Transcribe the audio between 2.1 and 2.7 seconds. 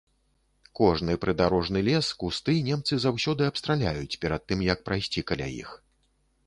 кусты